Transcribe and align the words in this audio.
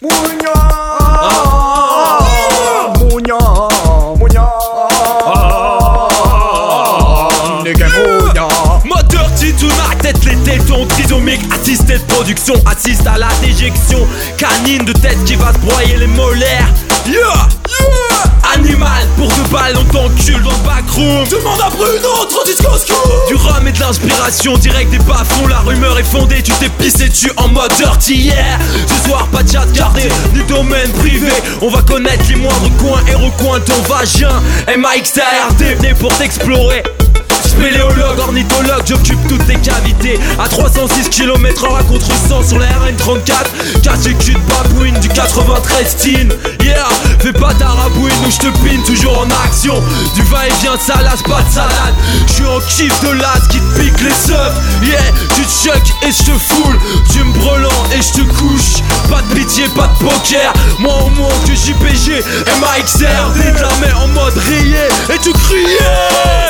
Mounia 0.00 0.52
Mounia 3.00 3.38
Mounia 4.16 4.48
Moteur 8.84 9.28
tonight, 9.58 9.98
tête 10.00 10.24
les 10.24 10.36
tétons 10.36 10.86
trisomiques 10.86 11.42
Assisté 11.52 11.98
de 11.98 12.04
production, 12.04 12.54
assiste 12.66 13.08
à 13.08 13.18
la 13.18 13.28
déjection. 13.42 14.06
Canine 14.36 14.84
de 14.84 14.92
tête 14.92 15.24
qui 15.24 15.34
va 15.34 15.52
se 15.52 15.58
broyer 15.58 15.96
les 15.96 16.06
molaires. 16.06 16.68
Yeah, 17.04 17.48
Animal, 18.54 19.06
pour 19.16 19.28
deux 19.28 19.50
balles 19.50 19.76
on 19.76 19.84
t'encule 19.84 20.42
dans 20.42 20.50
le 20.50 20.64
backroom. 20.64 21.26
Tout 21.28 21.36
le 21.36 21.42
monde 21.42 21.60
a 21.60 21.70
pris 21.70 21.96
une 21.98 22.06
autre 22.06 22.44
disco 22.46 22.68
Du 23.28 23.34
rhum 23.34 23.66
et 23.66 23.72
de 23.72 23.80
l'inspiration, 23.80 24.56
direct 24.58 24.90
des 24.90 24.98
bas 24.98 25.24
rumeur 25.68 25.98
est 25.98 26.04
fondée, 26.04 26.42
tu 26.42 26.52
t'es 26.52 26.68
pissé 26.68 27.08
dessus 27.08 27.30
en 27.36 27.48
mode 27.48 27.72
dirty 27.76 28.14
yeah. 28.14 28.58
Ce 28.86 29.08
soir 29.08 29.26
pas 29.28 29.42
de 29.42 29.52
chat 29.52 29.66
gardé, 29.72 30.02
ni 30.34 30.42
domaine 30.44 30.90
privé. 30.92 31.32
On 31.60 31.68
va 31.68 31.82
connaître 31.82 32.24
les 32.28 32.36
moindres 32.36 32.70
coins 32.78 33.02
et 33.06 33.14
recoins 33.14 33.60
ton 33.60 33.80
vagin. 33.82 34.42
MAXARD, 34.76 35.62
venu 35.78 35.94
pour 35.94 36.16
t'explorer. 36.16 36.82
Spéléologue, 37.44 38.18
ornithologue, 38.20 38.82
j'occupe 38.86 39.18
toutes 39.28 39.44
tes 39.46 39.56
cavités. 39.56 40.18
À 40.38 40.48
306 40.48 41.08
km 41.08 41.66
h 41.66 41.78
à 41.78 41.82
contre 41.82 42.06
sur 42.46 42.58
la 42.58 42.66
RN34 42.66 43.82
Caché 43.82 44.14
cul 44.14 44.34
de 44.34 44.38
babouine 44.48 44.98
du 45.00 45.08
93 45.08 45.96
teen. 45.96 46.32
Yeah, 46.62 46.86
fais 47.18 47.32
pas 47.32 47.52
ta 47.54 47.66
rabouine 47.66 48.12
ou 48.26 48.30
je 48.30 48.38
te 48.38 48.58
pine 48.58 48.82
toujours 48.84 49.18
en 49.20 49.44
action. 49.44 49.74
Du 50.14 50.22
va-et-vient 50.22 50.76
salace, 50.78 51.22
pas 51.22 51.42
de 51.42 51.52
salade 51.52 51.94
J'suis 52.38 52.46
en 52.46 52.60
kiff 52.60 53.00
de 53.02 53.10
l'as 53.18 53.48
qui 53.50 53.58
te 53.58 53.80
pique 53.80 54.00
les 54.00 54.10
seufs. 54.10 54.54
Yeah, 54.84 54.98
tu 55.34 55.42
te 55.42 55.50
chuck 55.50 55.82
et 56.06 56.12
je 56.12 56.30
te 56.30 56.38
foule. 56.38 56.78
Tu 57.10 57.24
me 57.24 57.32
brelant 57.32 57.68
et 57.92 58.00
je 58.00 58.12
te 58.12 58.22
couche. 58.38 58.82
Pas 59.10 59.22
de 59.22 59.34
pitié, 59.34 59.64
pas 59.74 59.88
de 59.88 60.04
poker. 60.04 60.52
Moi 60.78 60.94
au 61.04 61.10
moins 61.10 61.34
que 61.44 61.52
JPG, 61.52 62.22
MAXR 62.60 63.32
Vite 63.34 63.60
la 63.60 63.68
main 63.80 63.94
en 64.04 64.08
mode 64.08 64.36
rayé 64.36 64.86
et 65.12 65.18
tu 65.18 65.32
criais 65.32 65.78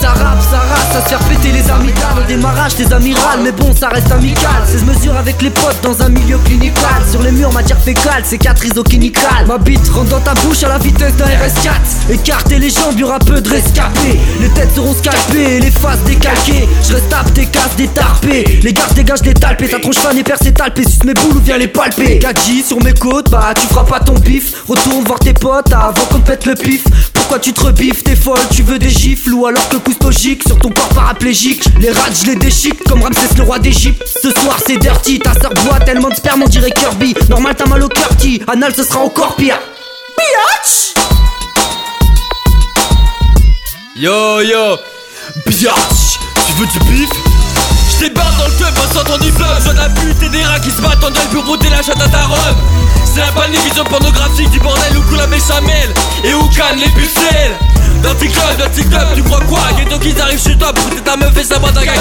Ça 0.00 0.10
rappe, 0.10 0.40
ça 0.50 0.58
rappe, 0.58 0.92
ça 0.92 1.02
se 1.02 1.08
faire 1.08 1.18
péter 1.28 1.52
les 1.52 1.70
amygdales. 1.70 2.18
Au 2.18 2.26
démarrage 2.26 2.76
des 2.76 2.90
amirales, 2.90 3.40
mais 3.42 3.52
bon 3.52 3.74
ça 3.78 3.88
reste 3.88 4.10
amical. 4.10 4.64
16 4.66 4.84
mesures 4.84 5.16
avec 5.16 5.42
les 5.42 5.50
potes 5.50 5.82
dans 5.82 6.02
un 6.02 6.08
milieu 6.08 6.38
clinical. 6.38 7.02
Sur 7.10 7.22
les 7.22 7.32
murs 7.32 7.52
matière 7.52 7.80
fécale, 7.80 8.24
cicatrice 8.24 8.76
au 8.78 8.84
clinical 8.84 9.46
Ma 9.46 9.58
bite 9.58 9.86
rentre 9.90 10.10
dans 10.10 10.20
ta 10.20 10.32
bouche 10.34 10.62
à 10.62 10.68
la 10.68 10.78
vitesse 10.78 11.14
d'un 11.16 11.26
RS4 11.26 12.10
Écartez 12.10 12.58
les 12.58 12.70
jambes, 12.70 12.98
y'aura 12.98 13.18
peu 13.18 13.40
de 13.40 13.50
rescapés. 13.50 14.18
Les 14.40 14.48
têtes 14.50 14.74
seront 14.74 14.94
scalpées, 14.94 15.60
les 15.60 15.73
faces 15.74 16.02
décalquées 16.04 16.68
Je 16.88 16.94
reste 16.94 17.34
tes 17.34 17.46
cases 17.46 17.76
détarpées 17.76 18.60
Les 18.62 18.72
gars 18.72 18.86
dégagent 18.94 19.24
les 19.24 19.34
talpés, 19.34 19.68
ta 19.68 19.78
tronche 19.78 19.96
fan 19.96 20.16
et 20.18 20.24
percée 20.24 20.52
talpée 20.52 20.84
Suce 20.84 21.04
mes 21.04 21.14
boules 21.14 21.36
ou 21.36 21.40
viens 21.40 21.58
les 21.58 21.68
palper 21.68 22.18
Gadji 22.18 22.62
sur 22.62 22.82
mes 22.82 22.92
côtes, 22.92 23.30
bah 23.30 23.52
tu 23.54 23.66
feras 23.66 23.84
pas 23.84 24.00
ton 24.00 24.14
bif. 24.14 24.62
Retourne 24.66 25.04
voir 25.04 25.18
tes 25.18 25.34
potes 25.34 25.72
avant 25.72 26.04
qu'on 26.10 26.20
pète 26.20 26.46
le 26.46 26.54
pif. 26.54 26.84
Pourquoi 27.12 27.38
tu 27.38 27.52
te 27.52 27.64
rebiffes, 27.64 28.02
t'es 28.02 28.16
folle, 28.16 28.38
tu 28.54 28.62
veux 28.62 28.78
des 28.78 28.88
gifles. 28.88 29.32
Ou 29.34 29.46
alors 29.46 29.68
que 29.68 29.76
coustogique 29.76 30.42
sur 30.46 30.58
ton 30.58 30.70
corps 30.70 30.88
paraplégique. 30.88 31.64
Les 31.80 31.90
rats 31.90 32.10
je 32.12 32.30
les 32.30 32.36
déchique 32.36 32.82
comme 32.84 33.02
Ramsès 33.02 33.34
le 33.36 33.42
roi 33.42 33.58
d'Égypte. 33.58 34.02
Ce 34.06 34.30
soir 34.30 34.58
c'est 34.66 34.78
dirty, 34.78 35.18
ta 35.18 35.32
sœur 35.34 35.52
boit 35.64 35.80
tellement 35.80 36.08
de 36.08 36.14
sperme 36.14 36.42
on 36.44 36.48
dirait 36.48 36.70
Kirby. 36.70 37.14
Normal 37.28 37.54
t'as 37.56 37.66
mal 37.66 37.82
au 37.82 37.88
cœur 37.88 38.08
anal 38.46 38.74
ce 38.74 38.84
sera 38.84 39.00
encore 39.00 39.36
pire. 39.36 39.58
Biatch 40.16 40.94
Yo 43.96 44.40
yo 44.40 44.93
Biatch 45.46 46.18
Tu 46.46 46.52
veux 46.58 46.66
du 46.66 46.78
bif? 46.90 47.10
J'débarque 47.90 48.36
dans 48.38 48.46
le 48.46 48.52
club 48.52 48.74
en 48.76 48.92
sortant 48.92 49.18
du 49.18 49.30
fleuve. 49.32 49.62
Je 49.64 49.70
la 49.72 49.88
pute 49.88 50.22
et 50.22 50.28
des 50.28 50.42
rats 50.44 50.58
qui 50.60 50.70
se 50.70 50.80
battent 50.80 51.04
en 51.04 51.10
gueule 51.10 51.28
pour 51.32 51.46
router 51.46 51.68
la 51.70 51.82
chatte 51.82 52.00
à 52.00 52.08
ta 52.08 52.22
robe 52.26 52.56
C'est 53.04 53.20
la 53.20 53.60
vision 53.62 53.84
pornographique 53.84 54.50
du 54.50 54.60
bordel 54.60 54.96
où 54.96 55.02
coule 55.02 55.18
la 55.18 55.26
béchamel 55.26 55.94
Et 56.24 56.34
où 56.34 56.44
canne 56.48 56.78
les 56.78 56.88
pucelles 56.90 57.56
D'un 58.02 58.14
petit 58.14 58.28
club, 58.28 58.56
d'un 58.58 58.68
petit 58.68 58.84
club, 58.88 59.06
tu 59.14 59.22
crois 59.22 59.40
quoi? 59.48 59.60
Ghetto 59.78 59.98
qu'ils 59.98 60.20
arrivent 60.20 60.42
chez 60.42 60.56
toi 60.56 60.72
pour 60.72 60.90
ta 61.02 61.16
meuf 61.16 61.36
et 61.36 61.44
sa 61.44 61.58
boîte 61.58 61.76
à 61.76 61.84
gaga 61.84 62.00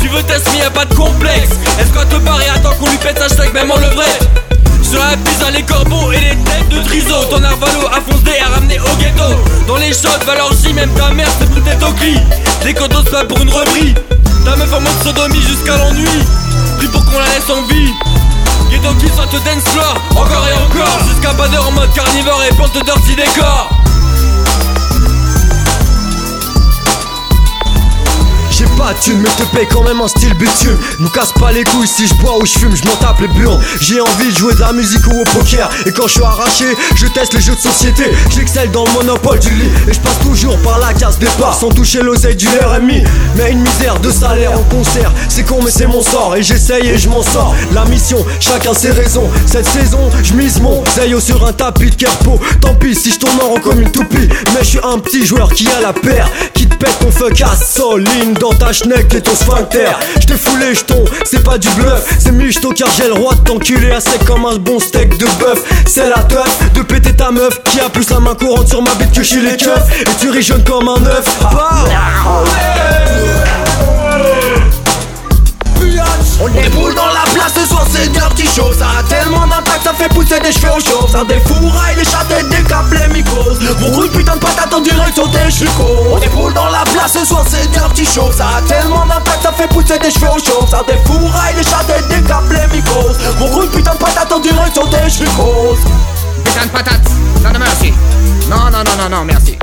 Tu 0.00 0.08
veux 0.08 0.22
tester, 0.22 0.58
y'a 0.58 0.70
pas 0.70 0.84
de 0.84 0.94
complexe. 0.94 1.50
Est-ce 1.80 1.92
qu'on 1.92 2.06
te 2.06 2.16
barre 2.22 2.40
et 2.42 2.48
attend 2.48 2.74
qu'on 2.74 2.88
lui 2.88 2.98
pète 2.98 3.20
un 3.20 3.28
steak 3.28 3.52
même 3.54 3.70
en 3.70 3.76
levrette 3.76 4.28
sur 4.82 5.02
la 5.02 5.16
pizza, 5.16 5.50
les 5.50 5.62
corbeaux 5.62 6.12
et 6.12 6.20
les 6.20 6.36
têtes 6.36 6.68
de 6.68 6.80
triso 6.84 7.24
Ton 7.30 7.42
arvalo 7.42 7.88
a 7.88 8.00
foncé 8.00 8.38
à 8.38 8.54
ramener 8.54 8.78
au 8.78 8.96
ghetto 8.96 9.24
Dans 9.66 9.76
les 9.76 9.92
shots, 9.92 10.08
si 10.52 10.72
même 10.74 10.90
ta 10.90 11.10
mère 11.10 11.28
c'est 11.38 11.50
peut-être 11.50 11.88
au 11.88 11.92
cri 11.92 12.16
Les 12.64 12.74
cotos 12.74 13.02
pas 13.04 13.24
pour 13.24 13.40
une 13.40 13.48
rebris 13.48 13.94
Ta 14.44 14.56
meuf 14.56 14.72
en 14.74 14.80
mode 14.80 15.02
sodomie 15.02 15.40
jusqu'à 15.40 15.76
l'ennui. 15.78 16.08
Pris 16.76 16.88
pour 16.88 17.04
qu'on 17.06 17.18
la 17.18 17.24
laisse 17.26 17.48
en 17.48 17.62
vie. 17.62 17.90
Ghetto 18.70 18.94
qui 18.94 19.06
te 19.06 19.36
dance 19.44 19.64
floor 19.72 19.94
Encore 20.10 20.46
et 20.48 20.52
encore. 20.52 20.98
Jusqu'à 21.08 21.32
pas 21.34 21.48
en 21.60 21.72
mode 21.72 21.92
carnivore 21.94 22.42
et 22.50 22.54
plante 22.54 22.84
dirty 22.84 23.16
décor 23.16 23.70
mais 28.84 29.28
te 29.30 29.56
paye 29.56 29.66
quand 29.70 29.82
même 29.82 30.00
en 30.02 30.08
style 30.08 30.34
bitume 30.34 30.76
Nous 30.98 31.08
casse 31.08 31.32
pas 31.32 31.52
les 31.52 31.64
couilles 31.64 31.88
si 31.88 32.06
je 32.06 32.14
bois 32.16 32.36
ou 32.38 32.44
je 32.44 32.58
fume, 32.58 32.76
je 32.76 32.84
m'en 32.84 32.96
tape 32.96 33.20
les 33.20 33.28
burnes 33.28 33.60
J'ai 33.80 33.98
envie 34.00 34.30
de 34.30 34.36
jouer 34.36 34.54
de 34.54 34.60
la 34.60 34.72
musique 34.72 35.06
ou 35.06 35.22
au 35.22 35.24
poker. 35.24 35.70
Et 35.86 35.92
quand 35.92 36.06
je 36.06 36.14
suis 36.14 36.22
arraché, 36.22 36.66
je 36.94 37.06
teste 37.06 37.32
les 37.32 37.40
jeux 37.40 37.54
de 37.54 37.60
société. 37.60 38.04
J'excelle 38.30 38.70
dans 38.72 38.84
le 38.84 38.92
monopole 38.92 39.38
du 39.38 39.50
lit. 39.50 39.70
Et 39.88 39.94
je 39.94 40.00
passe 40.00 40.18
toujours 40.22 40.58
par 40.58 40.78
la 40.78 40.92
case 40.92 41.18
départ 41.18 41.54
Sans 41.54 41.70
toucher 41.70 42.02
l'oseille 42.02 42.36
du 42.36 42.46
RMI 42.46 43.04
Mais 43.36 43.52
une 43.52 43.60
misère 43.60 43.98
de 44.00 44.10
salaire 44.10 44.52
en 44.52 44.62
concert. 44.64 45.10
C'est 45.28 45.44
con 45.44 45.60
mais 45.64 45.70
c'est 45.70 45.86
mon 45.86 46.02
sort. 46.02 46.36
Et 46.36 46.42
j'essaye 46.42 46.86
et 46.86 46.98
je 46.98 47.08
m'en 47.08 47.22
sors. 47.22 47.54
La 47.72 47.86
mission, 47.86 48.18
chacun 48.38 48.74
ses 48.74 48.90
raisons. 48.90 49.30
Cette 49.46 49.66
saison, 49.66 50.10
je 50.22 50.34
mise 50.34 50.60
mon 50.60 50.84
zeyo 50.94 51.20
sur 51.20 51.46
un 51.46 51.52
tapis 51.52 51.90
de 51.90 51.94
kerpo 51.94 52.38
Tant 52.60 52.74
pis 52.74 52.94
si 52.94 53.12
je 53.12 53.18
tourne 53.18 53.38
en 53.40 53.58
comme 53.60 53.80
une 53.80 53.90
toupie. 53.90 54.28
Mais 54.52 54.60
je 54.60 54.68
suis 54.68 54.80
un 54.82 54.98
petit 54.98 55.24
joueur 55.24 55.50
qui 55.52 55.66
a 55.68 55.80
la 55.80 55.94
paire. 55.94 56.28
Qui 56.52 56.66
te 56.66 56.74
pète 56.76 56.98
ton 57.00 57.10
fuck 57.10 57.40
à 57.40 57.56
soline 57.56 58.34
dans 58.34 58.52
ta 58.52 58.73
schneck 58.74 59.14
et 59.14 59.22
ton 59.22 59.34
sphincter. 59.34 59.92
J't'ai 60.20 60.36
foulé 60.36 60.74
jeton, 60.74 61.04
c'est 61.24 61.42
pas 61.42 61.58
du 61.58 61.68
bluff, 61.70 62.02
c'est 62.18 62.32
michto 62.32 62.72
car 62.72 62.88
j'ai 62.96 63.08
le 63.08 63.14
droit 63.14 63.34
de 63.34 63.40
t'enculer 63.40 63.92
à 63.92 64.00
sec 64.00 64.24
comme 64.26 64.44
un 64.44 64.56
bon 64.56 64.80
steak 64.80 65.16
de 65.18 65.26
bœuf. 65.38 65.62
C'est 65.86 66.08
la 66.08 66.22
teuf 66.24 66.72
de 66.74 66.82
péter 66.82 67.14
ta 67.14 67.30
meuf 67.30 67.62
qui 67.64 67.80
a 67.80 67.88
plus 67.88 68.10
la 68.10 68.20
main 68.20 68.34
courante 68.34 68.68
sur 68.68 68.82
ma 68.82 68.94
bite 68.94 69.12
que 69.12 69.22
chez 69.22 69.40
les 69.40 69.56
keufs. 69.56 70.00
Et 70.00 70.04
tu 70.20 70.30
ris 70.30 70.42
jeune 70.42 70.64
comme 70.64 70.88
un 70.88 71.06
œuf. 71.06 71.38
On 76.40 76.48
déboule 76.48 76.94
dans 76.94 77.06
la 77.06 77.22
place 77.32 77.54
ce 77.54 77.66
soir 77.66 77.86
c'est 77.90 78.10
dirty 78.10 78.44
show 78.44 78.72
Ça 78.76 78.86
a 78.98 79.02
tellement 79.04 79.46
d'impact 79.46 79.84
ça 79.84 79.92
fait 79.94 80.08
pousser 80.08 80.40
des 80.40 80.52
cheveux 80.52 80.72
au 80.76 80.80
chaud 80.80 81.06
Ça 81.10 81.24
défouraille 81.24 81.96
les 81.96 82.04
chats 82.04 82.26
et 82.38 82.42
décape 82.42 82.90
les 82.90 83.14
mycoses 83.14 83.60
Mon 83.80 83.92
coup 83.92 84.02
de 84.02 84.08
putain 84.08 84.34
de 84.34 84.40
patate 84.40 84.74
en 84.74 84.80
direct 84.80 85.14
sur 85.14 85.30
tes 85.30 85.50
chucots 85.50 86.12
On 86.12 86.18
déboule 86.18 86.52
dans 86.52 86.68
la 86.70 86.82
place 86.92 87.12
ce 87.12 87.24
soir 87.24 87.44
c'est 87.48 87.70
show 88.14 88.30
Ça 88.30 88.46
a 88.58 88.62
tellement 88.62 89.04
d'impact 89.06 89.42
ça 89.42 89.52
fait 89.52 89.68
pousser 89.68 89.98
des 89.98 90.10
cheveux 90.10 90.30
au 90.30 90.38
chaud 90.38 90.66
Ça 90.70 90.82
défouraille 90.86 91.54
les 91.56 91.62
et 91.62 92.20
décape 92.20 92.44
les 92.50 92.76
mycoses 92.76 93.18
Mon 93.38 93.48
de 93.62 93.66
putain 93.66 93.94
de 93.94 93.98
patate 93.98 94.32
en 94.32 94.40
direct 94.40 94.74
sur 94.74 94.88
tes 94.88 95.10
chucots 95.10 95.76
Putain 96.44 96.66
de 96.66 96.70
patate 96.70 97.10
non 97.42 97.58
merci 97.58 97.92
Non 98.48 98.70
non 98.70 98.84
non 98.84 98.96
non 99.02 99.16
non 99.18 99.24
merci 99.24 99.58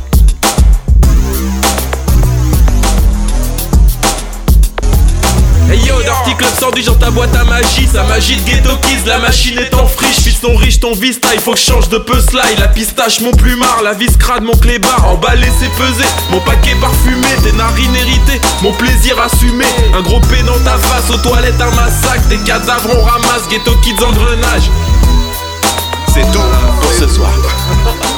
Dirty 6.31 6.35
Club 6.35 6.59
sandwich 6.59 6.85
dans 6.85 6.95
ta 6.95 7.09
boîte 7.09 7.35
à 7.35 7.43
magie. 7.43 7.87
Sa 7.91 8.03
magie 8.03 8.35
de 8.37 8.49
ghetto 8.49 8.75
kids, 8.83 9.05
la 9.05 9.19
machine 9.19 9.57
est 9.57 9.73
en 9.73 9.85
friche. 9.85 10.19
Fils 10.21 10.39
sont 10.39 10.55
riches, 10.55 10.79
ton 10.79 10.93
vista, 10.93 11.27
il 11.33 11.39
faut 11.39 11.53
que 11.53 11.59
je 11.59 11.65
change 11.65 11.89
de 11.89 11.97
peu 11.97 12.19
slide. 12.19 12.59
La 12.59 12.67
pistache, 12.67 13.21
mon 13.21 13.31
plumard, 13.31 13.81
la 13.83 13.93
vis 13.93 14.17
crade, 14.17 14.43
mon 14.43 14.53
clébard. 14.53 15.05
Emballé, 15.07 15.47
c'est 15.59 15.69
pesé, 15.71 16.05
mon 16.29 16.39
paquet 16.41 16.75
parfumé 16.79 17.27
Tes 17.43 17.51
narines 17.53 17.95
héritées, 17.95 18.41
mon 18.61 18.71
plaisir 18.73 19.19
assumé. 19.19 19.65
Un 19.93 20.01
gros 20.01 20.19
P 20.21 20.41
dans 20.43 20.59
ta 20.59 20.77
face, 20.77 21.09
aux 21.09 21.17
toilettes 21.17 21.59
un 21.59 21.71
massacre. 21.71 22.27
Tes 22.29 22.37
cadavres 22.39 22.89
on 22.97 23.01
ramasse, 23.01 23.47
ghetto 23.49 23.75
kids 23.83 24.03
en 24.03 24.11
grenage 24.11 24.69
C'est 26.13 26.31
tout 26.31 26.39
pour 26.81 26.93
ce 26.93 27.07
soir. 27.07 27.31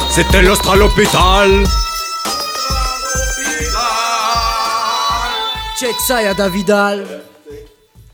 C'était 0.10 0.42
l'Australopétal 0.44 1.64
Check 5.80 5.96
ça 6.08 6.22
y'a 6.22 6.36
Davidal 6.36 7.24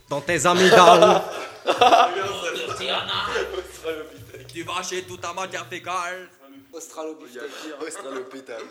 Dans 0.09 0.21
tes 0.21 0.45
amygdales. 0.45 1.21
Tu 4.51 4.63
vas 4.63 4.81
chez 4.81 5.03
toute 5.03 5.21
ta 5.21 5.31
matière 5.31 5.65
fécale 5.67 6.27
Australopithèque. 6.73 7.43
Australopithèque. 7.79 8.65